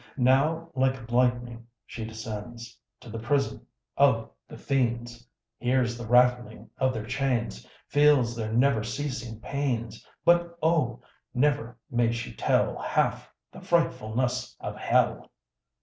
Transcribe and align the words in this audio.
Now 0.17 0.71
like 0.73 1.11
lightning 1.11 1.67
she 1.85 2.05
descends 2.05 2.75
To 3.01 3.09
the 3.11 3.19
prison 3.19 3.67
of 3.95 4.31
the 4.47 4.57
fiends, 4.57 5.27
Hears 5.59 5.95
the 5.95 6.07
rattling 6.07 6.71
of 6.79 6.91
their 6.91 7.05
chains, 7.05 7.67
Feels 7.87 8.35
their 8.35 8.51
never 8.51 8.83
ceasing 8.83 9.39
pains 9.41 10.03
But, 10.25 10.57
O 10.63 11.01
never 11.35 11.77
may 11.91 12.11
she 12.11 12.33
tell 12.33 12.79
Half 12.79 13.31
the 13.51 13.61
frightfulness 13.61 14.55
of 14.59 14.75
hell. 14.75 15.29